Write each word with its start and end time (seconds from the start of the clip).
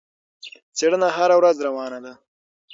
څېړنه 0.77 1.07
هره 1.17 1.35
ورځ 1.39 1.57
روانه 1.67 1.99
ده. 2.05 2.13